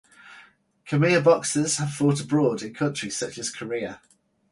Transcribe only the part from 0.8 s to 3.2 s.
Khmer boxers have fought abroad in countries